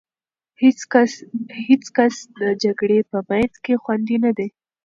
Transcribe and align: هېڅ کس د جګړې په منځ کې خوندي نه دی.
هېڅ 1.69 1.83
کس 1.97 2.15
د 2.39 2.41
جګړې 2.63 2.99
په 3.11 3.17
منځ 3.29 3.53
کې 3.63 3.73
خوندي 3.83 4.17
نه 4.25 4.31
دی. 4.37 4.47